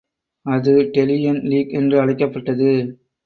அது 0.45 0.89
Delian 0.91 1.41
League 1.43 1.69
என்று 1.71 1.99
அழைக்கப்பட்டது. 1.99 2.71